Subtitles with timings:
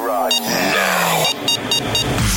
[0.00, 1.26] Now,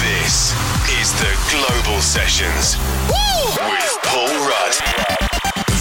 [0.01, 0.51] this
[0.99, 2.75] is the Global Sessions
[3.07, 4.73] with Paul Rudd.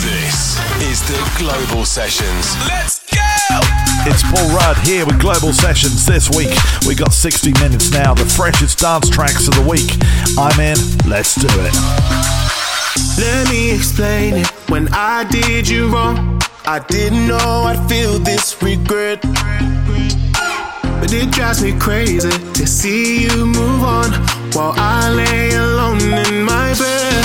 [0.01, 2.55] This is the Global Sessions.
[2.69, 3.59] Let's go!
[4.07, 6.07] It's Paul Rudd here with Global Sessions.
[6.07, 6.57] This week
[6.87, 9.91] we got 60 minutes now, the freshest dance tracks of the week.
[10.39, 10.79] I'm in,
[11.11, 11.75] let's do it.
[13.19, 14.47] Let me explain it.
[14.71, 19.25] When I did you wrong, I didn't know I'd feel this regret.
[21.15, 24.11] It drives me crazy to see you move on
[24.57, 27.25] while I lay alone in my bed.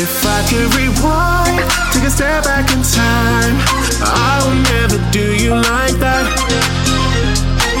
[0.00, 1.60] If I could rewind,
[1.92, 3.56] take a step back in time,
[4.00, 6.24] I would never do you like that.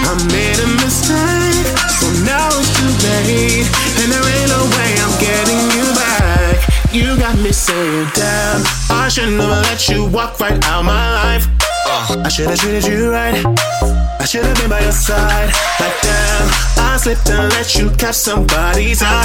[0.04, 1.64] I made a mistake,
[1.96, 3.64] so now it's too late,
[4.04, 6.60] and there ain't no way I'm getting you back.
[6.92, 8.60] You got me saying, damn,
[8.90, 11.63] I should never let you walk right out my life.
[11.94, 13.38] I should've treated you right.
[14.18, 15.54] I should've been by your side.
[15.78, 16.50] Like damn,
[16.82, 19.22] I slipped and let you catch somebody's eye.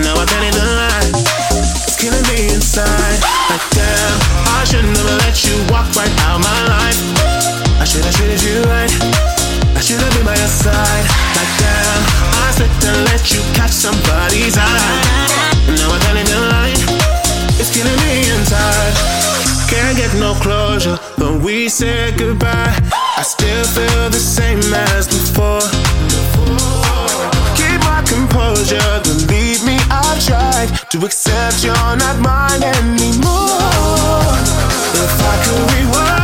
[0.00, 1.12] Now I can't even lie.
[1.84, 3.20] It's killing me inside.
[3.52, 4.16] Like damn,
[4.56, 6.96] I should never let you walk right out my life.
[7.76, 8.92] I should've treated you right.
[9.76, 11.04] I should've been by your side.
[11.36, 12.02] Like damn,
[12.40, 14.96] I slipped and let you catch somebody's eye.
[15.76, 16.72] Now I can't even lie.
[17.60, 19.35] It's killing me inside.
[19.68, 22.74] Can't get no closure when we said goodbye.
[23.16, 25.60] I still feel the same as before.
[27.56, 33.56] Keep my composure, believe me, I've tried to accept you're not mine anymore.
[35.02, 36.15] If I could rewind,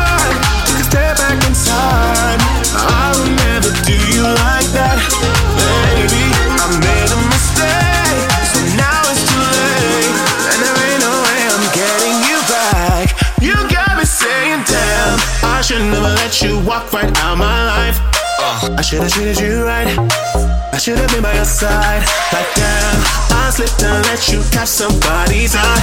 [18.83, 19.87] I should've treated you right.
[20.75, 22.03] I should've been by your side.
[22.35, 22.99] But damn,
[23.31, 25.79] I slipped and let you catch somebody's eye.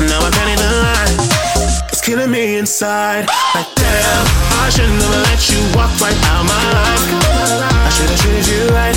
[0.00, 1.12] Now I can't even lie.
[1.92, 3.28] It's killing me inside.
[3.52, 4.24] Like damn,
[4.64, 7.04] I should never let you walk right out my life.
[7.84, 8.96] I should've treated you right.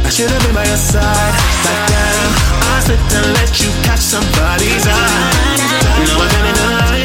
[0.00, 1.36] I should've been by your side.
[1.68, 2.32] Like damn,
[2.72, 5.60] I slipped and let you catch somebody's eye.
[6.08, 7.04] Now I can't even lie.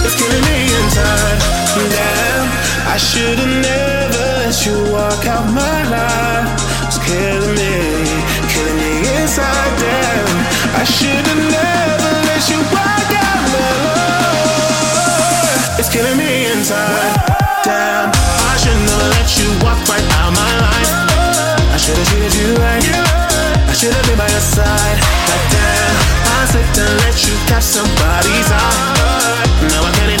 [0.00, 1.44] It's killing me inside.
[1.92, 2.48] Damn,
[2.88, 3.95] I should've never
[4.56, 6.48] let you walk out my life.
[6.88, 7.76] It's killing me,
[8.48, 9.72] killing me inside.
[9.76, 10.32] Damn,
[10.80, 15.76] I should've never let you walk out my life.
[15.78, 17.12] It's killing me inside.
[17.68, 20.88] Damn, I should never let you walk right out my life.
[21.68, 22.80] I should've treated you right.
[23.68, 24.96] I should've been by your side.
[25.28, 25.96] Like damn,
[26.32, 29.36] I slipped and let you catch somebody's eye.
[29.68, 30.15] Now I can't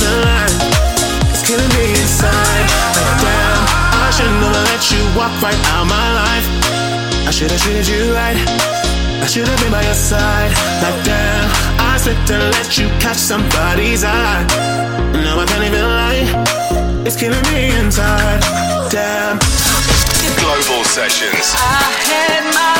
[4.16, 6.48] I should never let you walk right out my life.
[7.28, 8.40] I should've treated you right.
[9.20, 10.52] I should've been by your side.
[10.80, 11.44] Like damn,
[11.78, 14.46] I slipped and let you catch somebody's eye.
[15.12, 17.04] Now I can't even lie.
[17.04, 18.40] It's killing me inside.
[18.88, 19.36] Damn.
[20.40, 21.52] Global Sessions.
[21.52, 22.75] I had my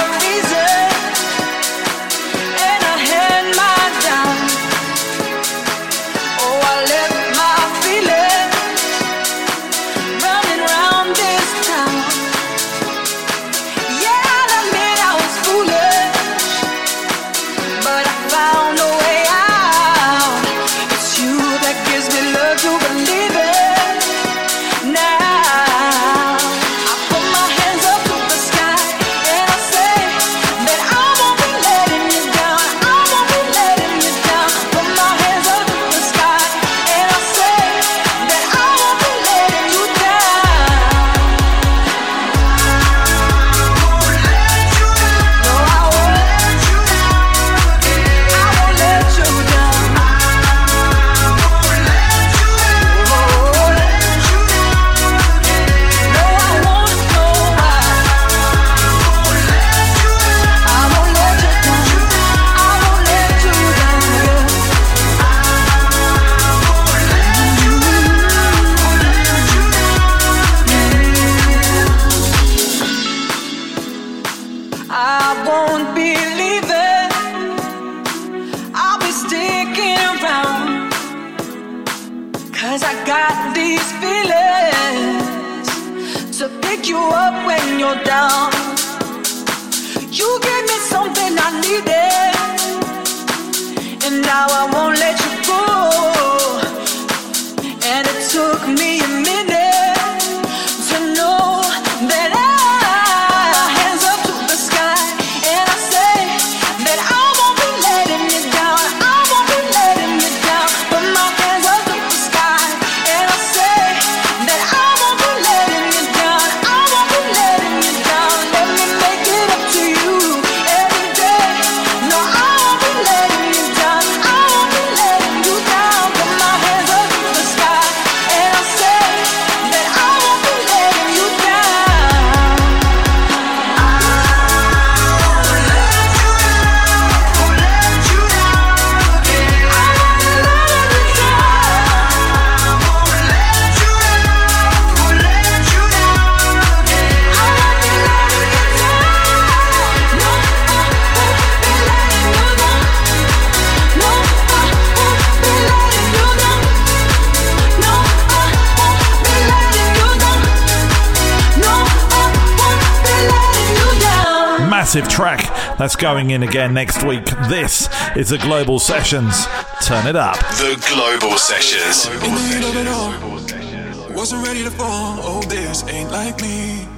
[165.79, 167.27] That's going in again next week.
[167.51, 169.47] This is the Global Sessions.
[169.85, 170.37] Turn it up.
[170.57, 172.07] The Global Sessions.
[172.25, 175.19] In the middle of it all, wasn't ready to fall.
[175.21, 176.89] Oh, this ain't like me.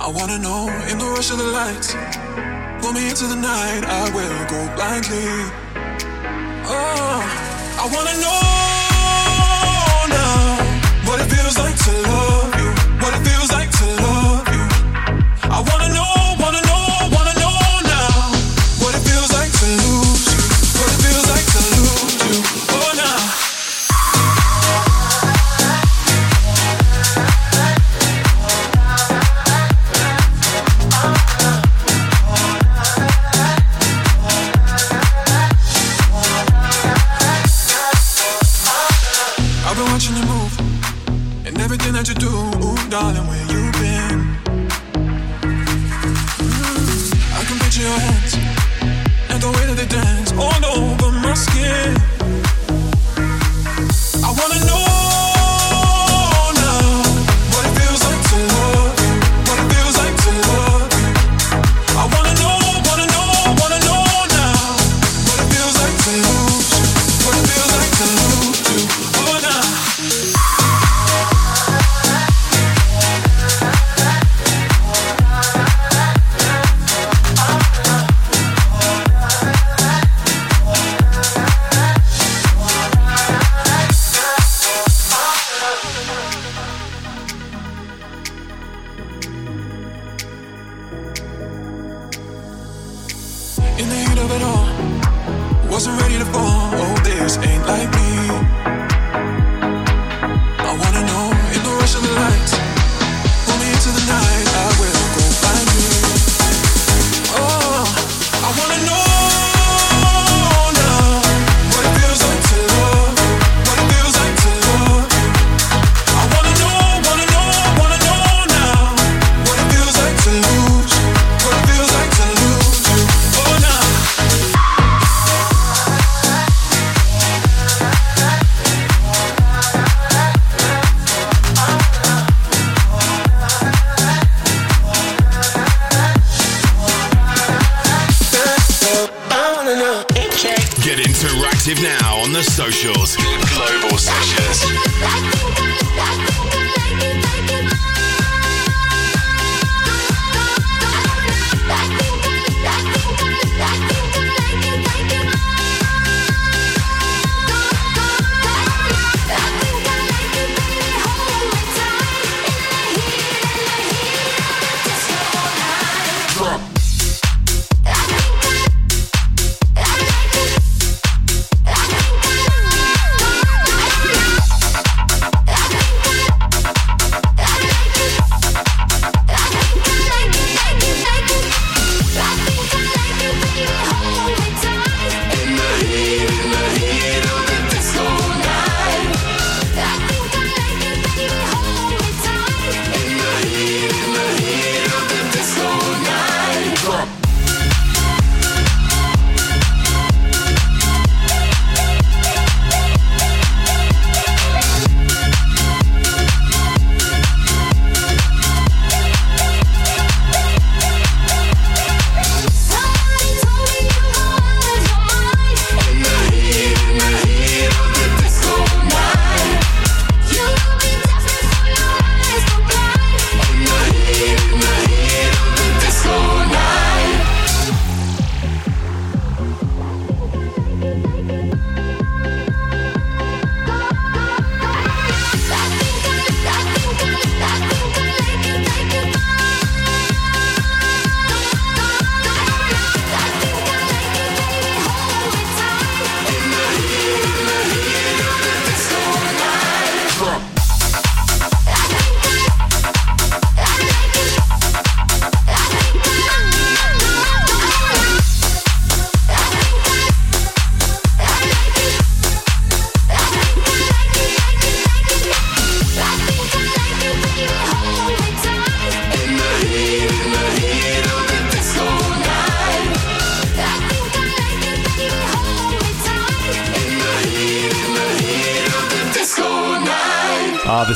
[0.00, 1.94] I wanna know in the rush of the lights.
[2.82, 3.84] Pull me into the night.
[3.86, 5.50] I will go blindly.
[6.66, 7.22] Oh,
[7.78, 8.75] I wanna know.
[47.86, 48.34] your hands
[49.30, 50.32] and the way that they dance.
[50.34, 50.75] Oh no.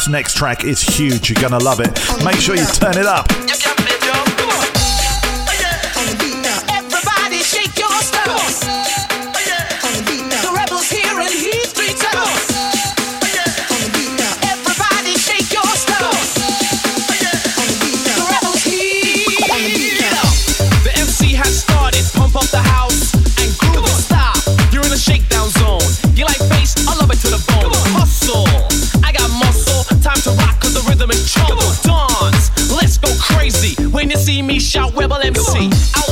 [0.01, 1.29] This next track is huge.
[1.29, 1.91] You're going to love it.
[2.25, 3.27] Make sure you turn it up.
[35.23, 35.71] MC.
[35.95, 36.10] I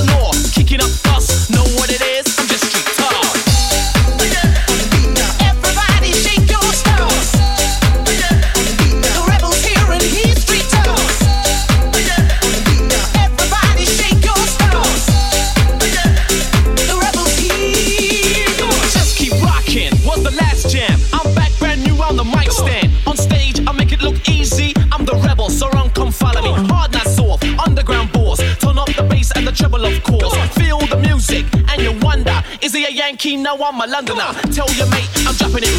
[33.48, 34.32] know I'm a Londoner.
[34.52, 35.77] Tell your mate I'm dropping it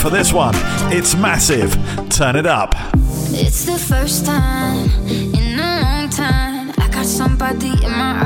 [0.00, 0.54] for this one?
[0.90, 1.72] It's massive.
[2.08, 2.74] Turn it up.
[3.32, 8.19] It's the first time in a long time I got somebody in my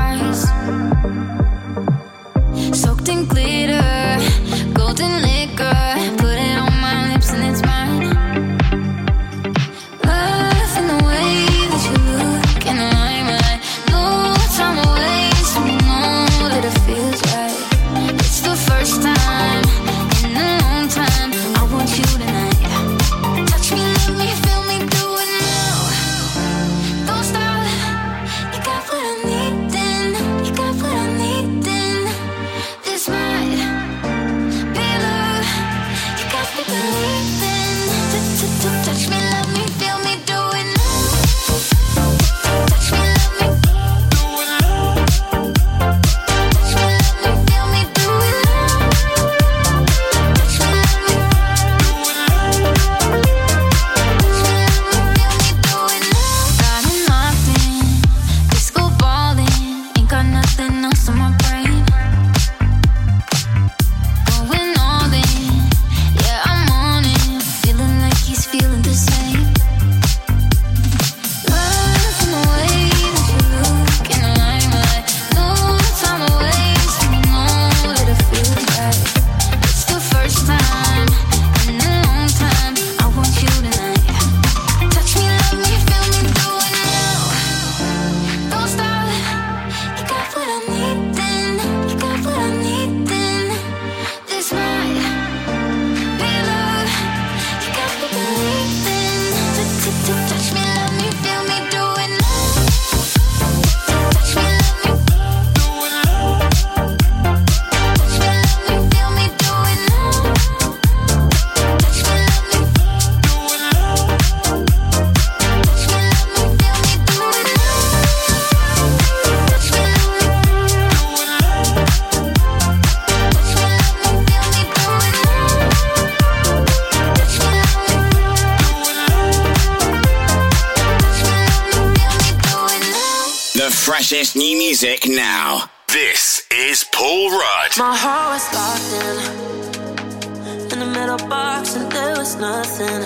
[134.36, 135.70] New music now.
[135.86, 137.78] This is Paul Rudd.
[137.78, 143.04] My heart was locked in in the metal box, and there was nothing.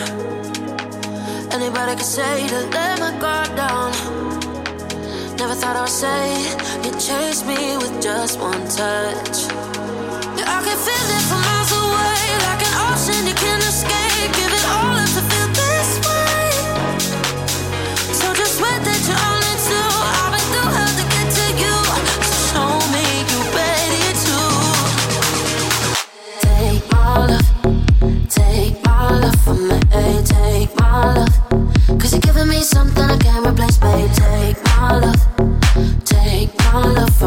[1.53, 3.93] Anybody could say to let my guard down.
[5.37, 6.41] Never thought I'd say
[6.83, 9.39] you chased me with just one touch.
[10.33, 14.31] Yeah, I can feel it from miles away, like an ocean you can't escape.
[14.33, 16.41] Give it all up to feel this way.
[18.17, 19.38] So just wait that you're.
[30.25, 31.27] take my.
[31.99, 36.05] Cause you're giving me something I can't replace, babe, take my love.
[36.05, 37.18] Take my love.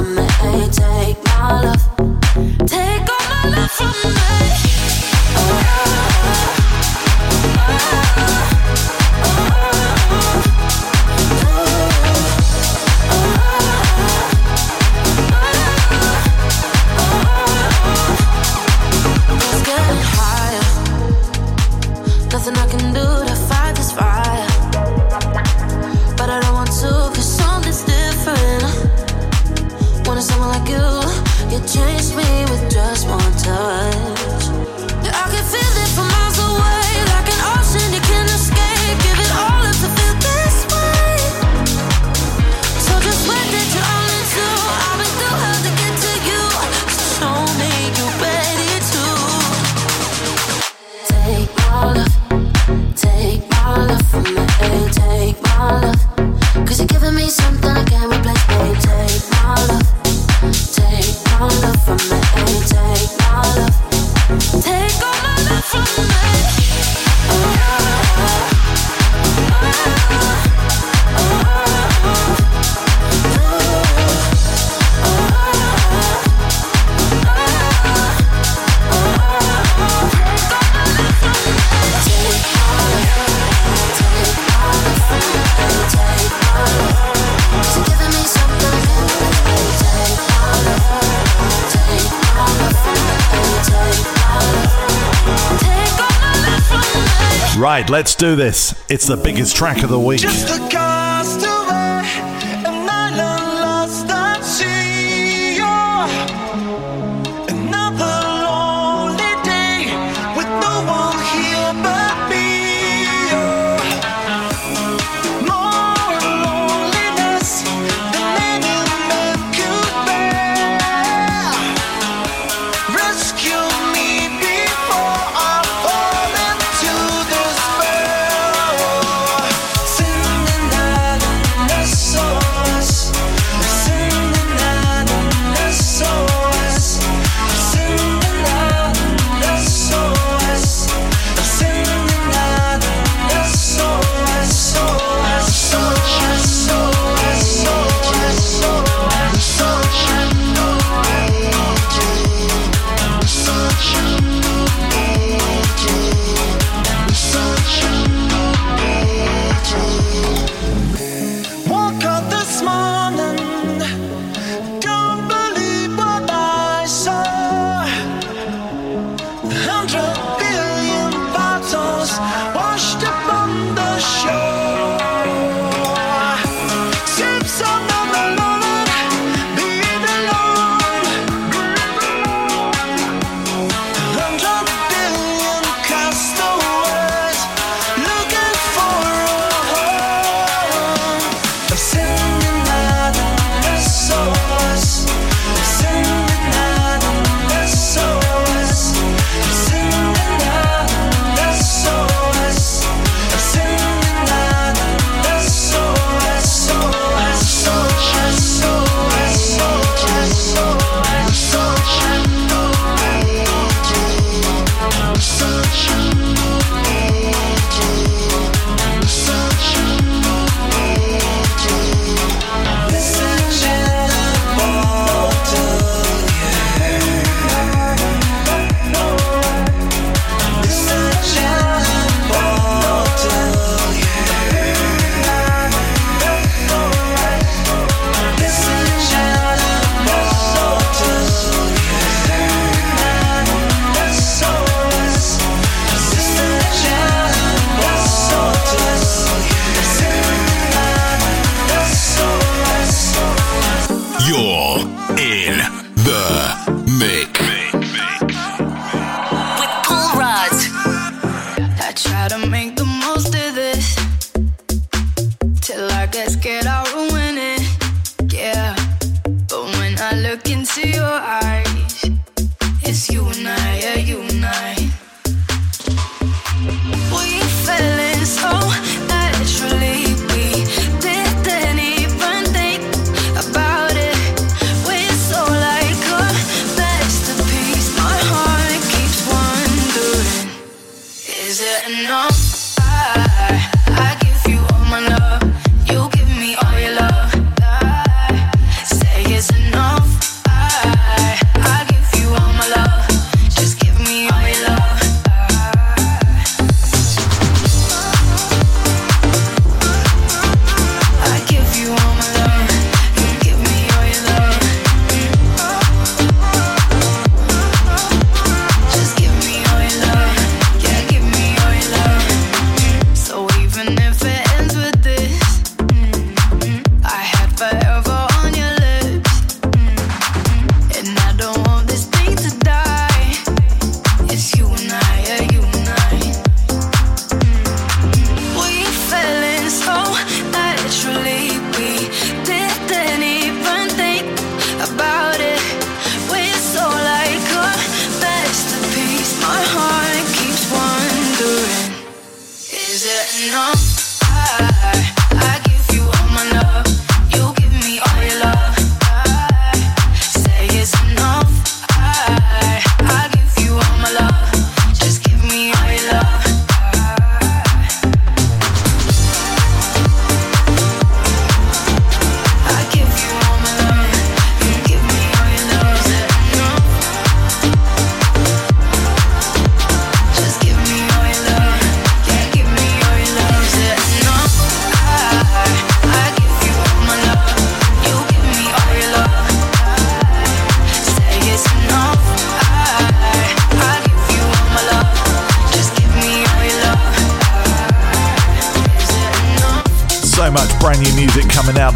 [97.71, 98.75] right, let's do this.
[98.89, 100.21] It's the biggest track of the week.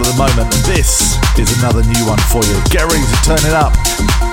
[0.05, 0.51] the moment.
[0.65, 2.61] This is another new one for you.
[2.69, 4.24] Get ready to turn it up.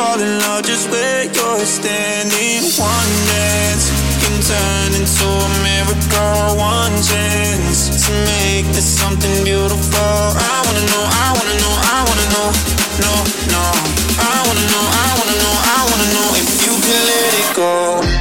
[0.00, 2.60] fall in love just where you're standing.
[2.80, 3.86] One dance
[4.20, 6.56] can turn into a miracle.
[6.56, 10.16] One chance to make this something beautiful.
[10.52, 12.48] I wanna know, I wanna know, I wanna know,
[13.04, 13.14] no,
[13.54, 13.64] no.
[14.32, 18.19] I wanna know, I wanna know, I wanna know if you can let it go.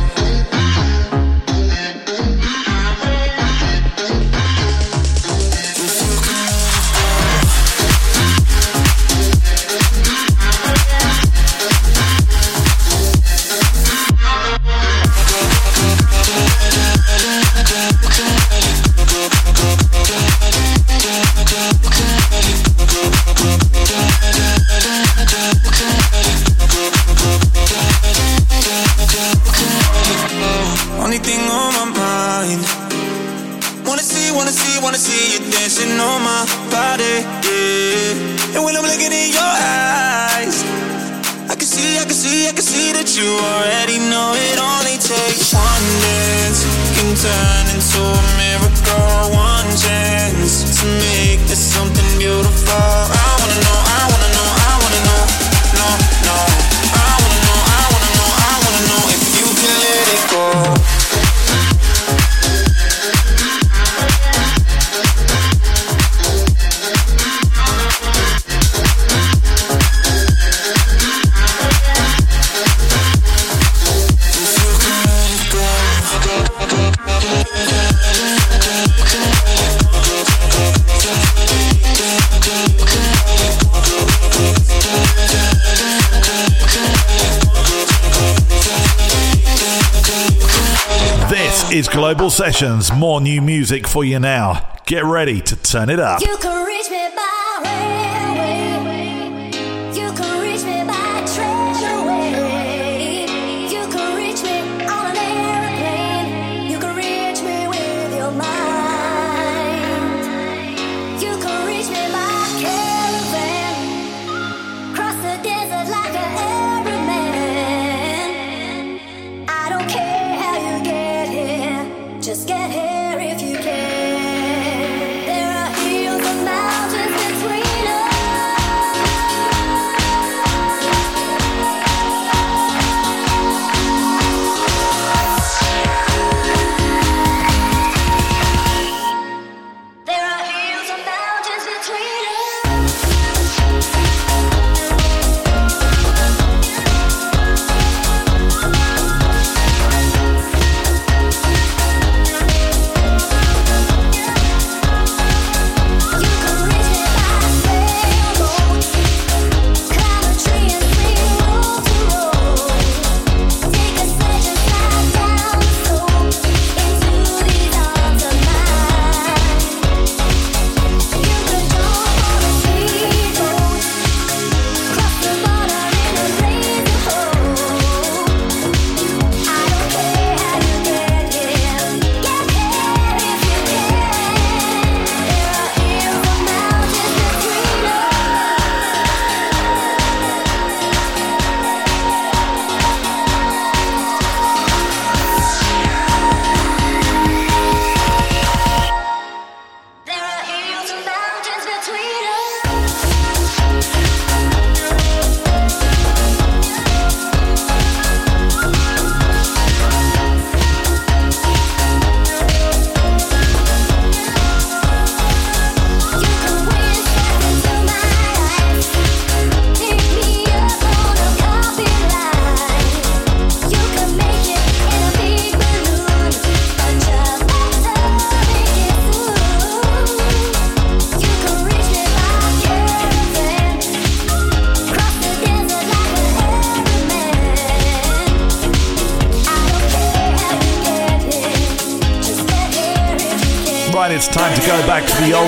[92.39, 94.65] sessions, more new music for you now.
[94.85, 96.21] Get ready to turn it up.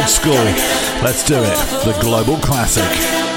[0.02, 0.34] old school.
[1.04, 1.58] Let's do it.
[1.86, 3.31] The Global Classic.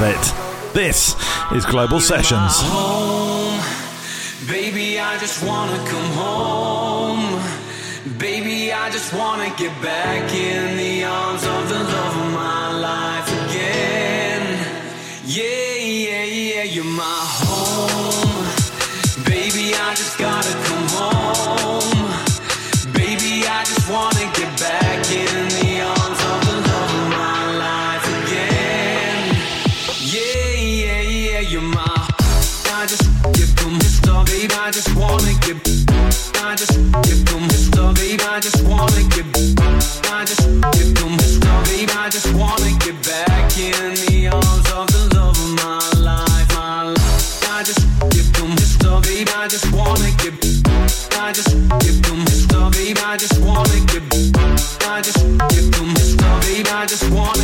[0.00, 0.74] love it.
[0.74, 1.16] This
[1.52, 2.62] is Global Sessions.
[4.48, 7.40] Baby, I just wanna come home.
[8.18, 10.47] Baby, I just wanna get back in.
[51.28, 51.50] I just
[51.80, 52.24] give them
[52.58, 52.96] love, babe.
[53.04, 54.02] I just wanna give.
[54.88, 55.20] I just
[55.50, 56.66] give them love, babe.
[56.70, 57.37] I just wanna.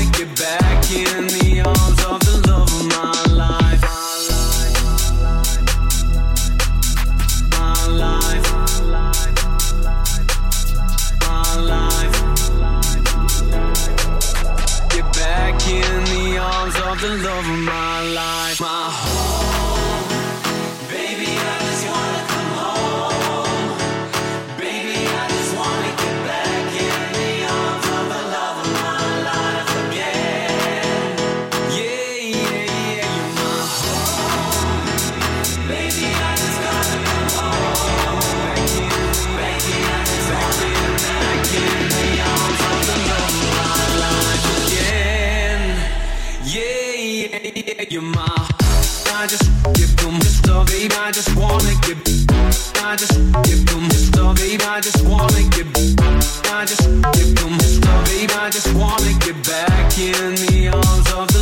[52.94, 54.60] I just give them love, babe.
[54.62, 55.34] I just wanna
[56.46, 58.30] I just give them love, babe.
[58.38, 61.33] I just wanna get back in the arms of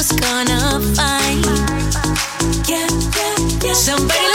[0.00, 1.44] was gonna find.
[2.66, 3.74] Yeah, yeah, yeah.
[3.74, 4.29] Somebody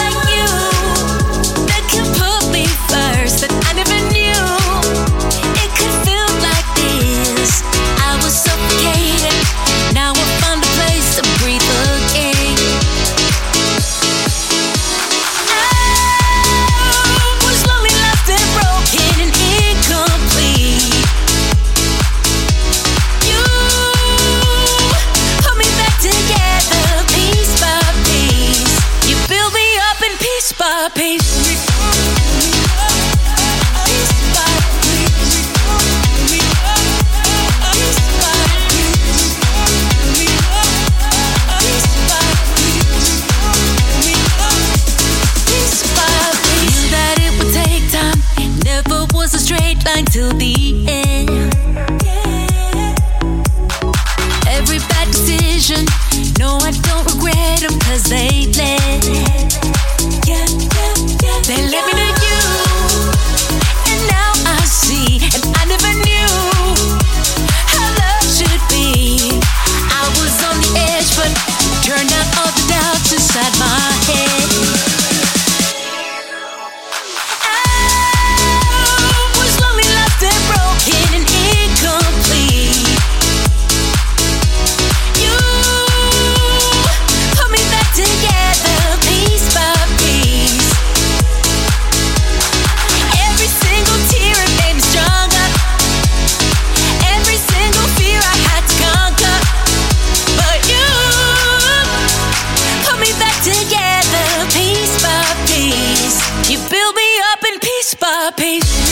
[108.35, 108.84] peace.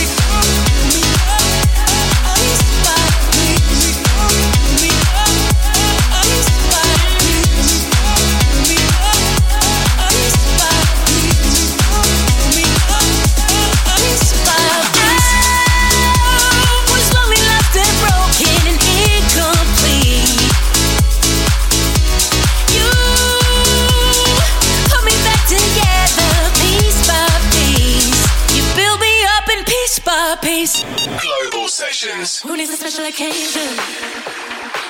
[33.04, 33.70] Special occasion?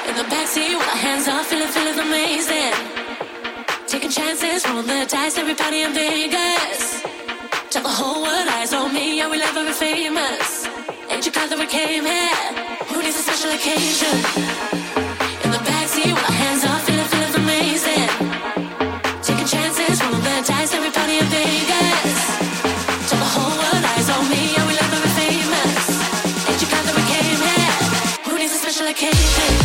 [0.08, 2.74] In the backseat with our hands off, feeling, feeling amazing.
[3.88, 7.02] Taking chances, rolling the dice, everybody in Vegas.
[7.70, 10.68] Tell the whole world eyes on me, yeah, we live very famous.
[11.10, 12.38] Ain't you glad that we came here?
[12.90, 14.16] Who needs a special occasion?
[15.44, 16.43] In the backseat with our hands
[29.02, 29.63] needs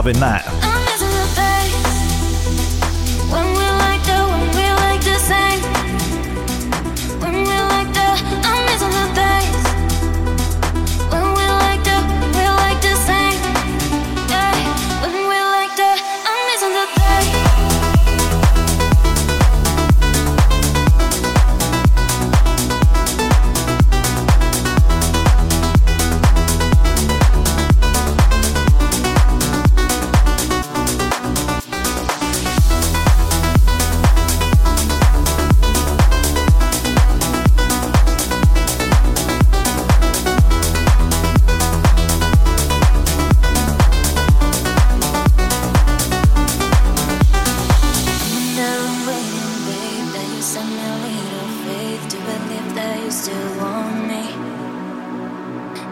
[0.00, 0.49] Loving that.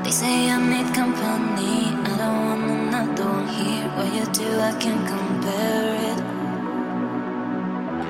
[0.09, 1.91] They say I need company.
[2.11, 3.89] I don't want another one here.
[3.97, 6.19] What you do, I can't compare it.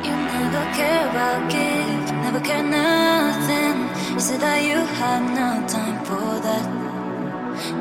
[0.05, 3.77] You never care about gift, never care nothing.
[4.13, 6.67] You said that you had no time for that.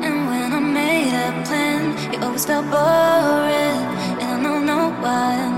[0.04, 3.82] And when I made a plan, you always felt boring.
[4.22, 5.57] And I don't know why I'm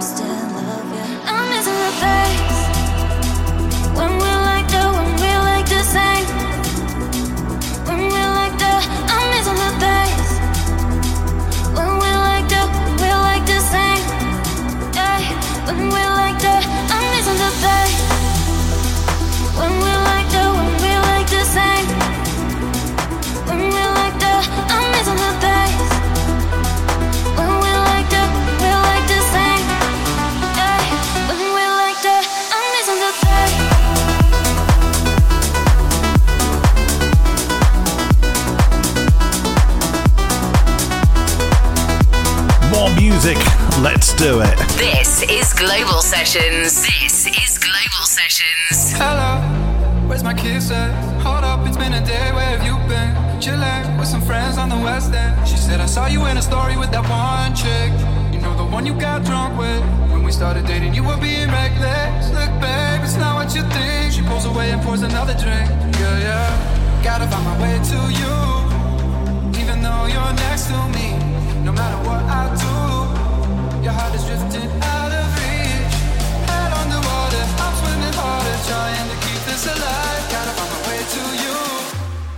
[44.21, 44.59] do it.
[44.77, 46.85] This is Global Sessions.
[46.85, 48.93] This is Global Sessions.
[49.01, 49.41] Hello,
[50.07, 50.93] where's my kiss at?
[51.23, 53.17] Hold up, it's been a day, where have you been?
[53.41, 55.49] Chillin' with some friends on the west end.
[55.49, 57.97] She said, I saw you in a story with that one chick.
[58.31, 59.81] You know, the one you got drunk with.
[60.13, 62.29] When we started dating, you were being reckless.
[62.29, 64.13] Look, babe, it's not what you think.
[64.13, 65.65] She pulls away and pours another drink.
[65.97, 67.03] Yeah, yeah.
[67.03, 68.37] Gotta find my way to you.
[69.57, 71.17] Even though you're next to me.
[71.65, 73.00] No matter what I do,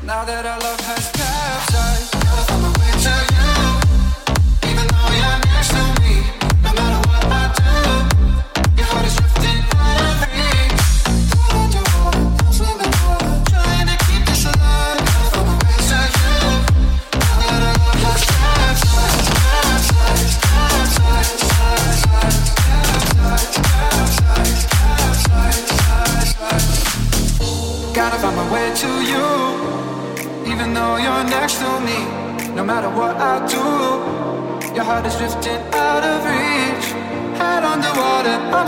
[0.05, 2.72] Now that our love has capsized, gotta find my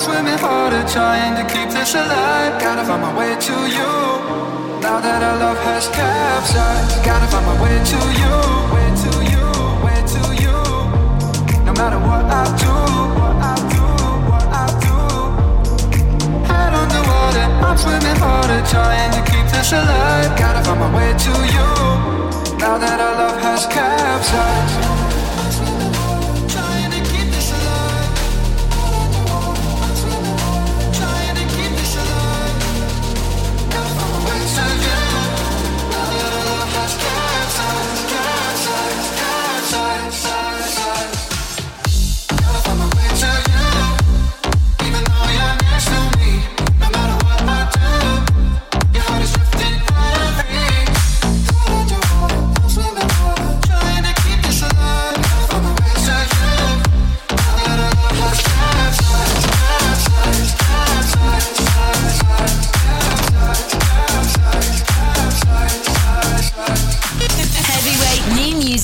[0.04, 2.60] swimming harder, trying to keep this alive.
[2.60, 3.92] Gotta find my way to you.
[4.84, 8.34] Now that our love has capsized, gotta find my way to you.
[8.76, 9.44] Way to you,
[9.86, 10.56] way to you.
[11.64, 12.74] No matter what I do,
[13.20, 13.84] what I do,
[14.30, 14.96] what I do.
[16.52, 20.30] Head underwater, I'm swimming harder, trying to keep this alive.
[20.36, 21.68] Gotta find my way to you.
[22.60, 25.03] Now that our love has capsized.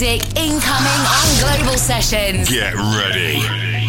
[0.00, 2.48] music incoming on Global Sessions.
[2.48, 3.79] Get ready.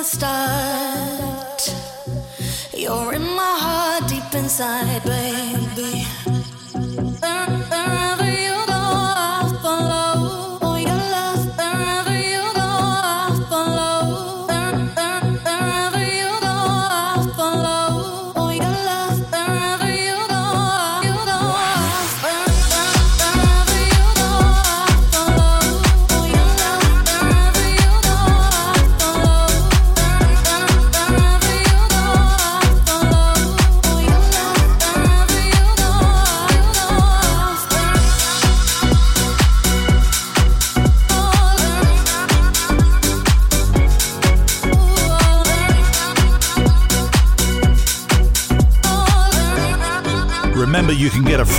[0.00, 1.74] The start.
[2.72, 5.19] You're in my heart, deep inside, baby.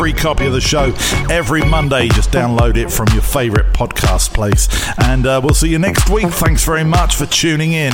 [0.01, 0.91] Free copy of the show
[1.29, 2.07] every Monday.
[2.07, 4.67] Just download it from your favorite podcast place.
[4.97, 6.25] And uh, we'll see you next week.
[6.25, 7.93] Thanks very much for tuning in.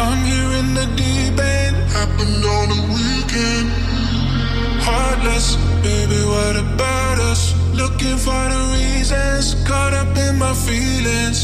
[0.00, 1.27] I'm here in the deep
[6.48, 7.52] what about us?
[7.74, 11.38] Looking for the reasons, caught up in my feelings.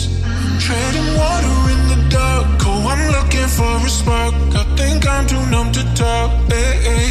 [0.65, 2.47] Treading water in the dark.
[2.65, 4.35] Oh, I'm looking for a spark.
[4.61, 6.31] I think I'm too numb to talk.
[6.53, 7.11] Hey, hey.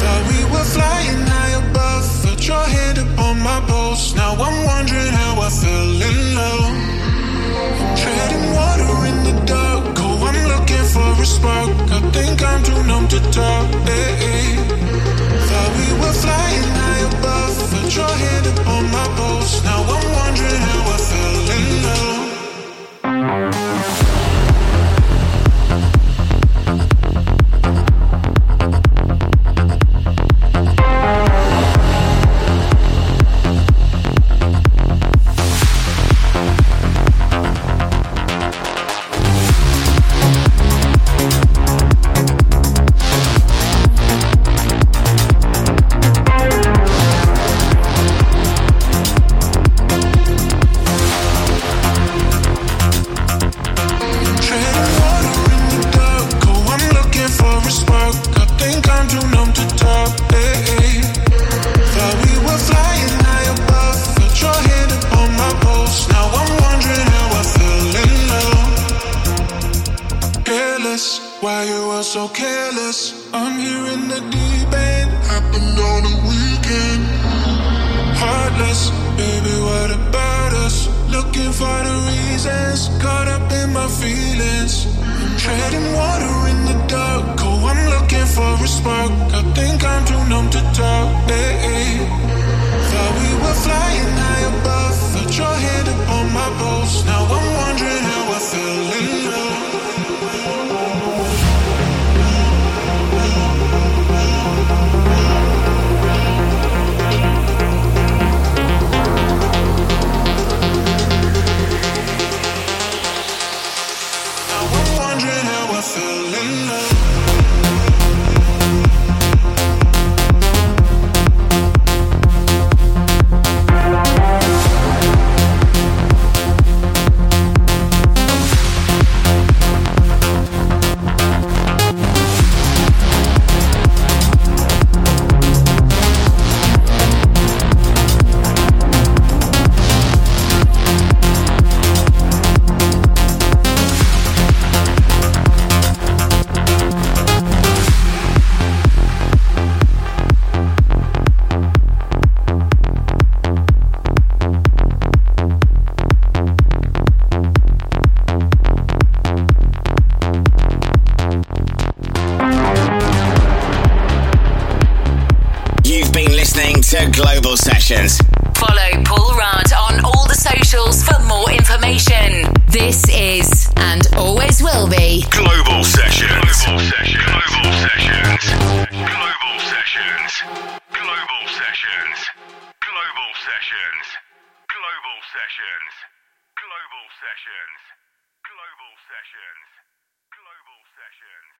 [0.00, 2.04] Thought we were flying high above.
[2.22, 4.14] Felt your hand upon my pulse.
[4.14, 6.68] Now I'm wondering how I fell in love.
[8.00, 9.96] Treading water in the dark.
[10.04, 11.70] Oh, I'm looking for a spark.
[11.96, 13.66] I think I'm too numb to talk.
[13.88, 14.42] Hey, hey.
[15.48, 16.81] Thought we were flying
[19.64, 23.71] now I'm wondering how I fell in love
[88.80, 92.31] I think I'm too numb to talk.